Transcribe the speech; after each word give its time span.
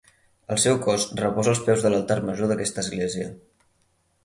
El 0.53 0.57
seu 0.63 0.79
cos 0.85 1.05
reposa 1.19 1.51
als 1.51 1.61
peus 1.69 1.85
de 1.85 1.93
l'altar 1.95 2.19
major 2.31 2.51
d'aquesta 2.53 2.85
església. 2.87 3.31